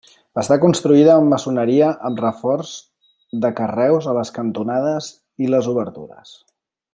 Està 0.41 0.55
construïda 0.61 1.09
amb 1.15 1.33
maçoneria 1.33 1.89
amb 2.09 2.23
reforç 2.25 2.71
de 3.45 3.53
carreus 3.61 4.09
a 4.13 4.17
les 4.21 4.33
cantonades 4.39 5.11
i 5.47 5.53
les 5.57 5.71
obertures. 5.75 6.35